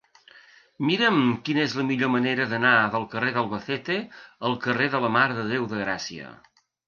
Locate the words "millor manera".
1.89-2.47